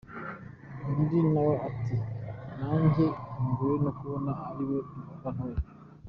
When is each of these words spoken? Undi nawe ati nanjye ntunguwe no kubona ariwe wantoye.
Undi 0.87 1.17
nawe 1.31 1.53
ati 1.67 1.95
nanjye 2.59 3.05
ntunguwe 3.31 3.75
no 3.83 3.91
kubona 3.97 4.31
ariwe 4.49 4.77
wantoye. 5.21 5.57